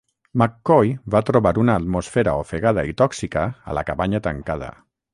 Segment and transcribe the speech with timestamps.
[0.41, 4.77] McCoy va trobar una atmosfera ofegada i tòxica a la cabanya tancada.